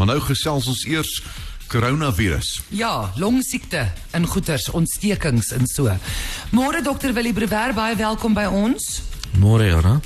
Maar 0.00 0.14
nou 0.14 0.20
gesels 0.24 0.64
ons 0.64 0.80
eers 0.88 1.18
coronavirus. 1.68 2.62
Ja, 2.72 3.10
longsiekte 3.20 3.82
in 4.16 4.24
goeters, 4.26 4.70
ontstekings 4.72 5.50
en 5.52 5.66
so. 5.68 5.92
Môre 6.56 6.80
dokter 6.80 7.12
Willie 7.12 7.34
Brewer, 7.36 7.74
baie 7.76 7.98
welkom 8.00 8.32
by 8.32 8.46
ons. 8.48 8.86
Môre 9.36 9.66
Jana. 9.68 9.98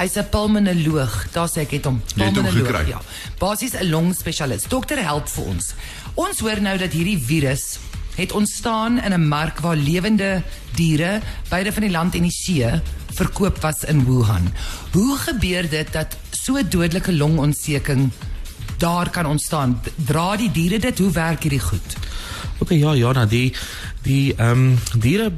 Hy's 0.00 0.18
'n 0.18 0.26
pulmonoloog. 0.26 1.30
Daar 1.30 1.46
sê 1.46 1.62
ek 1.62 1.70
het 1.70 1.84
hom. 1.84 2.02
Gekry. 2.16 2.88
Ja. 2.88 2.98
Basies 3.38 3.78
'n 3.78 3.90
longspesialis. 3.94 4.66
Dokter 4.66 4.98
help 4.98 5.28
vir 5.28 5.44
ons. 5.44 5.74
Ons 6.14 6.40
hoor 6.40 6.60
nou 6.60 6.76
dat 6.78 6.92
hierdie 6.92 7.18
virus 7.18 7.78
het 8.16 8.32
ontstaan 8.32 8.98
in 8.98 9.14
'n 9.14 9.28
mark 9.28 9.60
waar 9.60 9.76
lewende 9.76 10.42
diere 10.74 11.20
beide 11.48 11.72
van 11.72 11.82
die 11.82 11.90
land 11.90 12.14
en 12.14 12.22
die 12.22 12.30
see 12.30 12.82
verkoop 13.14 13.62
was 13.62 13.84
in 13.84 14.04
Wuhan. 14.04 14.52
Hoe 14.92 15.16
gebeur 15.16 15.68
dit 15.68 15.92
dat 15.92 16.16
so 16.30 16.56
'n 16.58 16.68
dodelike 16.68 17.12
longontsteking 17.12 18.10
daar 18.82 19.10
kan 19.10 19.26
ontstaan? 19.26 19.80
Dra 19.96 20.36
die 20.36 20.50
diere 20.50 20.78
dit? 20.82 20.98
Hoe 20.98 21.10
werk 21.14 21.46
hierdie 21.46 21.62
goed? 21.62 21.96
OK 22.58 22.74
ja 22.74 22.94
Jana, 22.98 23.26
die 23.26 23.52
die 24.02 24.34
ehm 24.34 24.72
um, 24.74 25.00
diere 25.02 25.30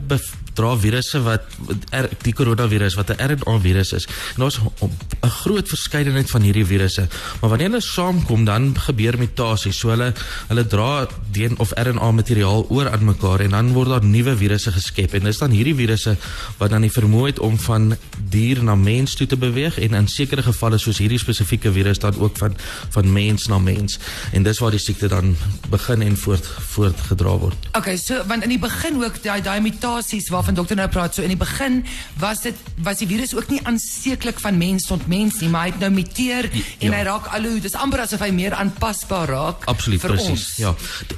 dra 0.54 0.74
virusse 0.78 1.20
wat 1.24 1.42
er, 1.90 2.08
die 2.22 2.34
coronavirus 2.34 2.96
wat 2.98 3.10
'n 3.10 3.20
RNA 3.32 3.58
virus 3.60 3.92
is. 3.92 4.06
En 4.34 4.40
daar's 4.46 4.58
'n 4.58 5.28
groot 5.28 5.68
verskeidenheid 5.68 6.30
van 6.30 6.42
hierdie 6.42 6.66
virusse. 6.66 7.08
Maar 7.40 7.50
wanneer 7.50 7.70
hulle 7.70 7.80
saamkom 7.80 8.44
dan 8.44 8.78
gebeur 8.78 9.18
mutasies. 9.18 9.78
So 9.78 9.88
hulle 9.88 10.12
hulle 10.48 10.66
dra 10.66 11.08
DNA 11.32 11.54
of 11.58 11.72
RNA 11.74 12.10
materiaal 12.10 12.66
oor 12.68 12.90
aan 12.90 13.04
mekaar 13.04 13.40
en 13.40 13.50
dan 13.50 13.72
word 13.72 13.88
daar 13.88 14.04
nuwe 14.04 14.36
virusse 14.36 14.72
geskep. 14.72 15.14
En 15.14 15.24
dis 15.24 15.38
dan 15.38 15.50
hierdie 15.50 15.74
virusse 15.74 16.16
wat 16.58 16.70
dan 16.70 16.80
die 16.80 16.92
vermoë 16.92 17.26
het 17.26 17.38
om 17.38 17.58
van 17.58 17.96
dier 18.30 18.62
na 18.64 18.74
mens 18.74 19.14
toe 19.14 19.26
te 19.26 19.36
beweeg 19.36 19.78
en 19.78 19.94
in 19.94 20.08
sekere 20.08 20.42
gevalle 20.42 20.78
soos 20.78 20.98
hierdie 20.98 21.18
spesifieke 21.18 21.72
virus 21.72 21.98
dan 21.98 22.18
ook 22.18 22.36
van 22.36 22.56
van 22.90 23.12
mens 23.12 23.46
na 23.46 23.58
mens. 23.58 23.98
En 24.32 24.42
dis 24.42 24.58
waar 24.58 24.70
die 24.70 24.80
siekte 24.80 25.08
dan 25.08 25.36
begin 25.70 26.02
en 26.02 26.16
voort 26.16 26.46
voortgedra 26.74 27.36
word. 27.38 27.68
Okay, 27.72 27.96
so 27.96 28.22
want 28.26 28.42
in 28.42 28.48
die 28.48 28.58
begin 28.58 29.02
ook 29.02 29.22
daai 29.22 29.40
daai 29.42 29.60
mutasies 29.60 30.28
waarvan 30.44 30.60
dokter 30.60 30.76
nou 30.76 30.88
praat, 30.92 31.14
so 31.16 31.24
in 31.24 31.32
die 31.32 31.40
begin 31.40 31.78
was 32.20 32.42
dit 32.44 32.58
was 32.84 33.00
die 33.00 33.06
virus 33.08 33.32
ook 33.32 33.48
nie 33.48 33.60
aansteeklik 33.64 34.40
van 34.42 34.58
mens 34.60 34.84
tot 34.90 35.06
mens 35.08 35.38
nie, 35.40 35.48
maar 35.48 35.64
hy 35.64 35.70
het 35.72 35.80
nou 35.80 35.90
muteer 35.94 36.50
en 36.52 36.90
ja. 36.90 36.90
hy 36.92 37.02
raak 37.06 37.30
al 37.32 37.46
hoe 37.48 37.60
dis 37.64 37.76
amper 37.80 38.02
asof 38.04 38.20
hy 38.20 38.28
meer 38.34 38.52
aanpasbaar 38.58 39.32
raak 39.32 39.64
Absoluut 39.72 40.02
vir 40.04 40.12
presies. 40.12 40.28
ons. 40.30 40.44
Ja. 40.60 40.74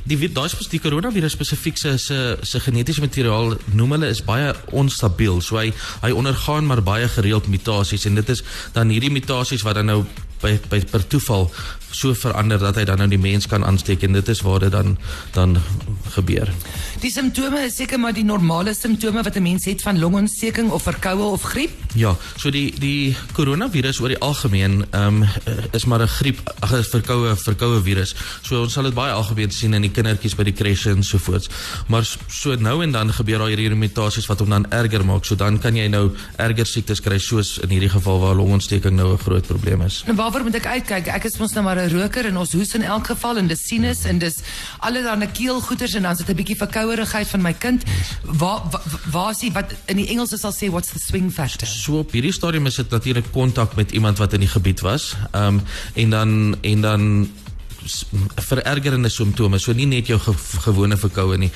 Die 0.06 0.30
daai 0.30 0.46
spes- 0.52 0.70
die 0.70 0.80
coronavirus 0.83 1.34
spesifiek 1.34 1.80
se 1.80 1.96
se 1.98 2.20
se 2.46 2.60
genetiese 2.62 3.02
materiaal 3.02 3.56
noem 3.74 3.96
hulle 3.96 4.12
is 4.14 4.22
baie 4.22 4.55
onstabiel. 4.70 5.40
So 5.42 5.58
hy 5.58 5.72
hy 6.05 6.12
ondergaan 6.14 6.70
maar 6.70 6.84
baie 6.86 7.08
gereeld 7.11 7.50
mutasies 7.50 8.06
en 8.06 8.14
dit 8.14 8.30
is 8.36 8.44
dan 8.78 8.94
hierdie 8.94 9.11
mutasies 9.11 9.66
wat 9.66 9.80
dan 9.80 9.90
nou 9.90 10.05
by 10.41 10.59
by 10.69 10.81
per 10.91 11.06
toeval 11.06 11.51
so 11.97 12.15
verander 12.15 12.61
dat 12.61 12.77
hy 12.77 12.84
dan 12.89 13.01
nou 13.01 13.09
die 13.09 13.20
mens 13.20 13.47
kan 13.48 13.65
aansteek 13.65 14.05
en 14.06 14.17
dit 14.17 14.29
is 14.29 14.42
waar 14.45 14.61
dit 14.61 14.73
dan 14.73 14.97
dan 15.33 15.56
gebeur. 16.17 16.51
Die 17.01 17.11
simptome 17.12 17.62
is 17.67 17.77
seker 17.77 18.01
maar 18.01 18.15
die 18.17 18.25
normale 18.25 18.75
simptome 18.75 19.23
wat 19.23 19.37
'n 19.37 19.42
mens 19.42 19.64
het 19.64 19.83
van 19.83 19.98
longontsteking 19.98 20.70
of 20.70 20.83
verkoue 20.83 21.33
of 21.33 21.42
griep. 21.42 21.73
Ja, 21.95 22.17
so 22.37 22.51
die 22.51 22.75
die 22.79 23.17
coronavirus 23.33 24.01
oor 24.01 24.09
die 24.09 24.19
algemeen 24.19 24.84
ehm 24.91 25.23
um, 25.23 25.29
is 25.73 25.84
maar 25.84 26.01
'n 26.01 26.09
griep, 26.09 26.41
ag 26.61 26.73
'n 26.73 26.83
verkoue 26.83 27.37
verkoue 27.37 27.83
virus. 27.83 28.14
So 28.42 28.62
ons 28.62 28.73
sal 28.73 28.83
dit 28.83 28.95
baie 28.95 29.12
algemeen 29.12 29.51
sien 29.51 29.75
in 29.75 29.83
die 29.83 29.91
kindertjies 29.91 30.34
by 30.34 30.45
die 30.45 30.53
kreche 30.53 30.91
en 30.91 31.03
so 31.03 31.19
voorts. 31.19 31.48
Maar 31.89 32.05
so 32.29 32.55
nou 32.55 32.83
en 32.83 32.92
dan 32.92 33.12
gebeur 33.12 33.39
daar 33.39 33.48
hierdie 33.48 33.75
mutasies 33.75 34.27
wat 34.27 34.39
hom 34.39 34.48
dan 34.48 34.70
erger 34.70 35.05
maak. 35.05 35.25
So 35.25 35.34
dan 35.34 35.59
kan 35.59 35.77
jy 35.77 35.89
nou 35.89 36.11
erger 36.37 36.67
siektes 36.67 37.01
kry 37.01 37.19
soos 37.19 37.59
in 37.59 37.69
hierdie 37.69 37.89
geval 37.91 38.20
waar 38.20 38.34
longontsteking 38.34 38.97
nou 38.97 39.12
'n 39.12 39.19
groot 39.19 39.47
probleem 39.47 39.81
is. 39.83 40.03
En 40.07 40.17
waarvoor 40.27 40.48
moet 40.48 40.56
ek 40.58 40.66
uitkyk? 40.66 41.08
Ek 41.14 41.27
is 41.28 41.36
mos 41.38 41.52
nou 41.55 41.62
maar 41.62 41.78
'n 41.78 41.92
roker 41.92 42.27
en 42.27 42.36
ons 42.36 42.52
hoes 42.52 42.74
in 42.74 42.82
elk 42.82 43.06
geval 43.06 43.38
en 43.38 43.46
dis 43.46 43.62
sinus 43.62 44.05
en 44.10 44.19
dis 44.19 44.42
allerlei 44.83 45.30
keelgoeters 45.30 45.94
en 45.94 46.02
dan 46.02 46.16
sit 46.16 46.28
'n 46.28 46.34
bietjie 46.34 46.56
verkouerigheid 46.56 47.28
van 47.28 47.42
my 47.42 47.52
kind. 47.52 47.84
Waar 48.22 48.62
waar, 48.70 48.83
waar 49.10 49.30
is 49.30 49.38
die 49.38 49.52
wat 49.52 49.70
in 49.86 49.96
die 49.96 50.08
Engels 50.08 50.34
sal 50.34 50.52
sê 50.52 50.67
what's 50.68 50.90
the 50.90 50.98
swing 50.98 51.30
factor? 51.33 51.67
So 51.67 51.98
op 51.98 52.11
hierdie 52.11 52.33
stadium 52.33 52.67
is 52.67 52.74
dit 52.74 52.90
natuurlik 52.90 53.30
kontak 53.33 53.77
met 53.77 53.92
iemand 53.92 54.18
wat 54.18 54.33
in 54.33 54.40
die 54.40 54.48
gebied 54.48 54.80
was. 54.80 55.14
Ehm 55.33 55.58
en 55.95 56.11
dan 56.11 56.56
en 56.61 56.80
dan 56.80 57.30
verergerende 58.48 59.11
simptome. 59.11 59.58
So 59.58 59.73
nie 59.73 59.86
net 59.86 60.11
jou 60.11 60.19
ge 60.20 60.35
gewone 60.64 60.97
verkoue 60.97 61.39
nie. 61.39 61.51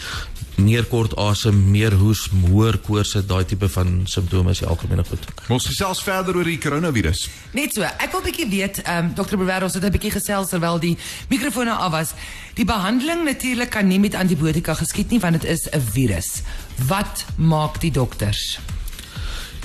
Meer 0.60 0.84
kort 0.90 1.14
asem, 1.16 1.56
meer 1.72 1.94
hoes, 1.96 2.26
hoër 2.48 2.78
koorse, 2.84 3.22
daai 3.26 3.44
tipe 3.48 3.68
van 3.68 4.02
simptome 4.10 4.50
is 4.50 4.60
die 4.62 4.68
algemene 4.68 5.04
goed. 5.08 5.24
Ons 5.48 5.68
gesels 5.70 6.02
verder 6.04 6.36
oor 6.36 6.48
die 6.48 6.58
coronavirus. 6.60 7.28
Net 7.56 7.74
so. 7.74 7.82
Ek 7.82 8.12
wil 8.12 8.24
bietjie 8.26 8.48
weet, 8.50 8.82
ehm 8.84 9.10
um, 9.10 9.14
Dr. 9.14 9.36
Brewer, 9.36 9.64
ons 9.68 9.74
het 9.74 9.84
'n 9.84 9.94
bietjie 9.94 10.14
gesels 10.16 10.48
terwyl 10.48 10.78
die 10.78 10.96
mikrofone 11.28 11.72
af 11.72 11.92
was. 11.92 12.14
Die 12.54 12.64
behandeling 12.64 13.24
natuurlik 13.24 13.70
kan 13.70 13.86
nie 13.86 14.00
met 14.00 14.14
antibiotika 14.14 14.74
geskied 14.74 15.10
nie 15.10 15.20
want 15.20 15.40
dit 15.40 15.50
is 15.50 15.68
'n 15.70 15.80
virus. 15.80 16.42
Wat 16.86 17.24
maak 17.36 17.80
die 17.80 17.90
dokters? 17.90 18.58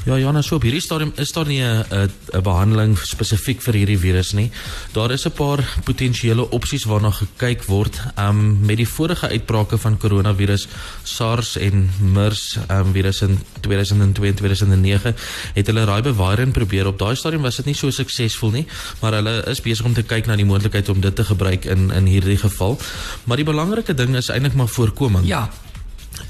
Ja, 0.05 0.19
Jana, 0.21 0.43
so 0.45 0.59
op 0.59 0.61
hierdie 0.61 0.83
stadium 0.85 1.09
is 1.17 1.31
daar 1.33 1.47
nie 1.49 1.63
'n 1.65 2.11
behandeling 2.43 2.97
spesifiek 2.97 3.61
vir 3.61 3.73
hierdie 3.73 3.97
virus 3.97 4.33
nie. 4.33 4.51
Daar 4.93 5.11
is 5.11 5.25
'n 5.25 5.31
paar 5.31 5.65
potensiële 5.83 6.49
opsies 6.51 6.83
waarna 6.83 7.09
gekyk 7.11 7.63
word. 7.63 7.99
Um 8.15 8.59
met 8.65 8.77
die 8.77 8.87
vorige 8.87 9.27
uitbrake 9.27 9.77
van 9.77 9.97
coronavirus 9.97 10.67
SARS 11.03 11.57
en 11.57 11.89
MERS 12.13 12.57
um 12.69 12.93
virus 12.93 13.21
in 13.21 13.39
2002 13.61 14.27
en 14.27 14.35
2009 14.35 15.15
het 15.53 15.67
hulle 15.67 15.85
raai 15.85 16.01
bewaring 16.01 16.51
probeer. 16.53 16.87
Op 16.87 16.99
daai 16.99 17.15
stadium 17.15 17.41
was 17.41 17.55
dit 17.55 17.65
nie 17.65 17.75
so 17.75 17.89
suksesvol 17.89 18.51
nie, 18.51 18.67
maar 19.01 19.13
hulle 19.13 19.43
is 19.47 19.61
besig 19.61 19.85
om 19.85 19.93
te 19.93 20.03
kyk 20.03 20.25
na 20.25 20.35
die 20.35 20.45
moontlikheid 20.45 20.89
om 20.89 21.01
dit 21.01 21.15
te 21.15 21.23
gebruik 21.23 21.65
in 21.65 21.91
in 21.91 22.05
hierdie 22.05 22.37
geval. 22.37 22.77
Maar 23.23 23.37
die 23.37 23.45
belangrike 23.45 23.93
ding 23.93 24.15
is 24.15 24.29
eintlik 24.29 24.53
maar 24.53 24.67
voorkoming. 24.67 25.25
Ja. 25.25 25.49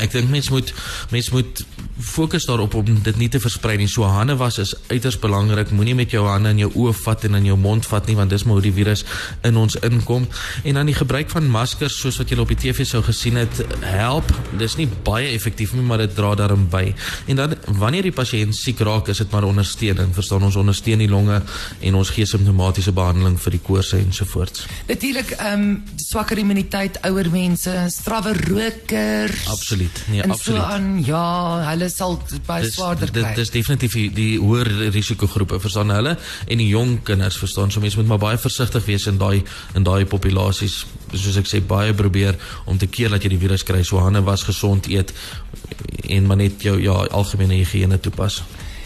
Ek 0.03 0.11
dink 0.11 0.29
mens 0.29 0.49
moet 0.49 0.73
mens 1.11 1.29
moet 1.31 1.65
fokus 1.99 2.45
daarop 2.45 2.73
om 2.75 2.97
dit 3.03 3.17
nie 3.17 3.29
te 3.31 3.39
versprei 3.39 3.77
nie. 3.79 3.87
So 3.87 4.03
hande 4.03 4.35
was 4.35 4.57
is 4.59 4.73
uiters 4.89 5.17
belangrik. 5.19 5.71
Moenie 5.71 5.95
met 5.95 6.11
jou 6.11 6.25
hande 6.27 6.51
in 6.51 6.59
jou 6.65 6.71
oë 6.73 6.93
vat 7.03 7.23
en 7.29 7.39
in 7.39 7.47
jou 7.51 7.57
mond 7.59 7.85
vat 7.87 8.07
nie 8.09 8.15
want 8.15 8.33
dis 8.33 8.43
maar 8.43 8.59
hoe 8.59 8.65
die 8.67 8.73
virus 8.75 9.05
in 9.47 9.57
ons 9.57 9.77
inkom. 9.87 10.27
En 10.63 10.79
dan 10.79 10.89
die 10.91 10.97
gebruik 10.97 11.31
van 11.31 11.47
maskers 11.51 11.97
soos 12.01 12.19
wat 12.19 12.31
jy 12.31 12.39
op 12.41 12.51
die 12.51 12.59
TV 12.59 12.85
sou 12.87 13.01
gesien 13.05 13.39
het, 13.39 13.61
help. 13.85 14.31
Dis 14.59 14.75
nie 14.79 14.87
baie 15.07 15.31
effektief 15.31 15.73
nie, 15.75 15.85
maar 15.85 16.03
dit 16.03 16.15
dra 16.15 16.33
daarin 16.35 16.67
by. 16.71 16.83
En 17.31 17.39
dan 17.39 17.55
wanneer 17.79 18.09
die 18.09 18.15
pasiënt 18.15 18.55
siek 18.55 18.83
raak, 18.85 19.09
is 19.13 19.23
dit 19.23 19.31
maar 19.31 19.47
ondersteuning. 19.47 20.11
Verstaan 20.15 20.43
ons 20.43 20.59
ondersteun 20.59 21.03
die 21.03 21.11
longe 21.11 21.41
en 21.79 21.99
ons 21.99 22.13
gee 22.15 22.27
simptomatiese 22.29 22.93
behandeling 22.95 23.39
vir 23.41 23.57
die 23.57 23.63
koorse 23.63 23.99
ensovoorts. 24.01 24.67
Natuurlik 24.91 25.35
ehm 25.37 25.53
um, 25.53 25.83
swakker 26.01 26.37
immuniteit, 26.37 26.99
ouer 27.07 27.29
mense, 27.31 27.71
strawwe 27.91 28.35
rokers. 28.45 29.47
Absoluut. 29.51 29.84
Nee, 30.09 30.21
en 30.21 30.31
absoluut. 30.31 30.61
so 30.61 30.67
aan, 30.67 31.03
ja, 31.05 31.23
hulle 31.69 31.89
sal 31.89 32.17
baie 32.45 32.69
swaarder 32.71 33.11
dit 33.11 33.23
kry. 33.23 33.33
dis 33.37 33.51
definitief 33.53 33.93
die, 33.97 34.09
die 34.15 34.39
hoër 34.39 34.69
risikogroepe 34.95 35.59
verstaan 35.63 35.93
hulle 35.95 36.15
en 36.47 36.61
die 36.61 36.67
jong 36.67 36.97
kinders 37.07 37.37
verstaan. 37.41 37.71
So 37.71 37.83
mense 37.83 37.99
moet 37.99 38.11
maar 38.13 38.23
baie 38.23 38.41
versigtig 38.41 38.85
wees 38.85 39.07
in 39.11 39.17
daai 39.21 39.43
in 39.75 39.87
daai 39.87 40.05
populasies. 40.09 40.83
Soos 41.13 41.39
ek 41.41 41.49
sê 41.49 41.61
baie 41.61 41.93
probeer 41.93 42.37
om 42.65 42.77
te 42.77 42.87
keer 42.87 43.13
dat 43.13 43.23
jy 43.23 43.35
die 43.35 43.41
virus 43.41 43.63
kry. 43.63 43.83
So 43.83 44.01
hande 44.03 44.23
was 44.25 44.43
gesond 44.47 44.87
eet 44.91 45.13
en 46.09 46.27
maar 46.29 46.37
net 46.37 46.61
jou 46.61 46.77
ja 46.81 47.01
algemene 47.11 47.59
higiëne 47.61 47.99
toepas. 47.99 48.43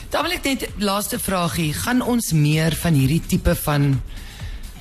Dan 0.09 0.25
wil 0.25 0.33
ek 0.39 0.47
net 0.47 0.63
laaste 0.81 1.19
vragie, 1.21 1.69
gaan 1.73 2.01
ons 2.01 2.31
meer 2.33 2.73
van 2.81 2.95
hierdie 2.97 3.21
tipe 3.29 3.53
van 3.65 3.91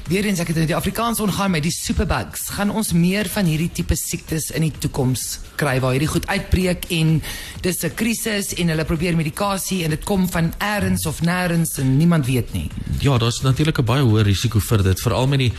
weer 0.09 0.25
eens 0.25 0.41
ek 0.41 0.49
het 0.49 0.57
in 0.63 0.69
die 0.71 0.77
Afrikaans 0.77 1.21
ongaan 1.21 1.53
met 1.53 1.67
die 1.67 1.73
superbugs, 1.75 2.47
gaan 2.57 2.71
ons 2.73 2.95
meer 2.97 3.29
van 3.29 3.45
hierdie 3.45 3.69
tipe 3.77 3.97
siektes 3.97 4.49
in 4.57 4.65
die 4.65 4.73
toekoms 4.73 5.25
kry 5.61 5.75
waar 5.85 5.93
hierdie 5.93 6.09
goed 6.09 6.25
uitbreek 6.33 6.87
en 6.97 7.19
dis 7.61 7.85
'n 7.85 7.95
krisis 7.95 8.55
en 8.55 8.73
hulle 8.73 8.85
probeer 8.89 9.17
medikasie 9.17 9.85
en 9.85 9.91
dit 9.91 10.05
kom 10.05 10.25
van 10.29 10.53
elders 10.59 11.07
of 11.07 11.21
nêrens 11.21 11.77
en 11.79 11.97
niemand 11.97 12.27
weet 12.27 12.53
nie. 12.53 12.71
Ja, 13.01 13.19
daar's 13.19 13.41
natuurlik 13.41 13.79
'n 13.79 13.85
baie 13.85 14.03
hoë 14.03 14.23
risiko 14.23 14.59
vir 14.59 14.83
dit, 14.83 15.01
veral 15.01 15.27
met 15.27 15.39
die 15.39 15.53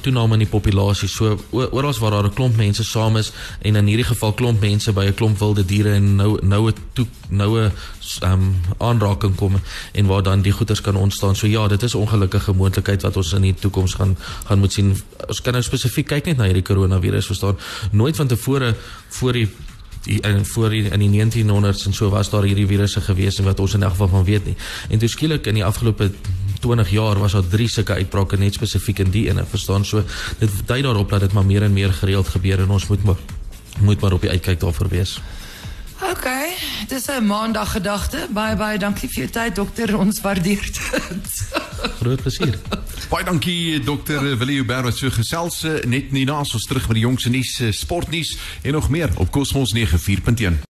toename 0.00 0.32
in 0.32 0.38
die 0.38 0.48
populasie. 0.48 1.08
So 1.08 1.38
oral 1.50 1.98
waar 1.98 2.10
daar 2.10 2.24
'n 2.24 2.34
klomp 2.34 2.56
mense 2.56 2.84
saam 2.84 3.16
is 3.16 3.32
en 3.60 3.76
in 3.76 3.86
hierdie 3.86 4.04
geval 4.04 4.32
klomp 4.32 4.60
mense 4.60 4.92
by 4.92 5.04
'n 5.04 5.14
klomp 5.14 5.38
wilde 5.38 5.64
diere 5.64 5.92
en 5.92 6.16
nou 6.16 6.38
noue 6.42 6.72
toe 6.92 7.06
noue 7.28 7.70
ehm 8.20 8.32
um, 8.32 8.54
aanraking 8.78 9.34
kom 9.34 9.60
en 9.92 10.06
waar 10.06 10.22
dan 10.22 10.42
die 10.42 10.52
goeters 10.52 10.80
kan 10.80 10.96
ontstaan. 10.96 11.36
So 11.36 11.46
ja, 11.46 11.68
dit 11.68 11.82
is 11.82 11.94
ongelukkige 11.94 12.52
moontlikheid 12.52 13.02
wat 13.02 13.16
ons 13.16 13.32
in 13.32 13.42
die 13.42 13.54
toekoms 13.54 13.94
gaan 13.94 14.16
gaan 14.44 14.58
moet 14.58 14.72
sien. 14.72 15.02
Ons 15.28 15.40
kan 15.40 15.52
nou 15.52 15.62
spesifiek 15.62 16.06
kyk 16.06 16.24
net 16.24 16.36
na 16.36 16.44
hierdie 16.44 16.62
coronavirus, 16.62 17.26
verstaan? 17.26 17.56
Nooit 17.90 18.16
van 18.16 18.26
tevore 18.26 18.74
voor 19.08 19.32
die 19.32 19.48
die 20.04 20.20
in 20.20 20.44
voor 20.44 20.70
die, 20.70 20.82
in 20.90 21.00
die 21.00 21.24
1900s 21.24 21.86
en 21.86 21.94
so 21.94 22.10
was 22.12 22.30
daar 22.30 22.42
hierdie 22.42 22.66
virusse 22.66 23.00
gewees 23.00 23.38
en 23.38 23.48
wat 23.48 23.60
ons 23.60 23.74
in 23.74 23.82
elk 23.82 23.90
geval 23.96 24.08
van 24.08 24.24
weet 24.24 24.44
nie. 24.44 24.56
En 24.88 24.98
toe 24.98 25.08
skielik 25.08 25.46
in 25.46 25.54
die 25.54 25.64
afgelope 25.64 26.10
20 26.64 26.90
jaar 26.90 27.20
was 27.20 27.36
daar 27.36 27.48
drie 27.48 27.68
sulke 27.68 27.98
uitbrake 28.00 28.40
net 28.40 28.56
spesifiek 28.56 29.04
in 29.04 29.12
die 29.12 29.26
ene, 29.28 29.44
verstaan? 29.50 29.84
So 29.84 30.04
dit 30.40 30.60
dui 30.66 30.80
daarop 30.82 31.12
dat 31.12 31.26
dit 31.26 31.32
maar 31.36 31.44
meer 31.44 31.66
en 31.66 31.72
meer 31.72 31.92
gereeld 31.92 32.28
gebeur 32.28 32.64
en 32.64 32.70
ons 32.70 32.88
moet 32.88 33.04
maar 33.04 33.20
moet 33.80 34.00
maar 34.00 34.14
op 34.14 34.22
die 34.22 34.30
uitkyk 34.30 34.60
daarvoor 34.60 34.88
wees. 34.88 35.18
OK, 36.02 36.28
dis 36.88 37.06
'n 37.06 37.26
maandag 37.26 37.72
gedagte. 37.72 38.26
Baie 38.30 38.56
baie 38.56 38.78
dankie 38.78 39.08
vir 39.08 39.18
jou 39.24 39.30
tyd 39.30 39.54
dokter. 39.54 39.98
Ons 39.98 40.20
waardeer 40.20 40.62
dit. 40.62 41.48
Groot 42.00 42.20
plesier. 42.22 42.58
Baie 43.08 43.24
dankie 43.24 43.80
dokter 43.80 44.38
Willie 44.38 44.58
Uber 44.58 44.82
wat 44.82 44.96
so 44.96 45.10
gesels 45.10 45.64
eh, 45.64 45.84
net 45.84 46.12
nie 46.12 46.24
na 46.24 46.38
ons 46.38 46.66
terug 46.66 46.88
met 46.88 46.94
die 46.94 47.04
jongste 47.04 47.30
nuus, 47.30 47.60
eh, 47.60 47.72
sportnuus 47.72 48.36
en 48.62 48.72
nog 48.72 48.88
meer 48.88 49.10
op 49.16 49.30
Cosmos 49.30 49.72
94.1. 49.72 50.58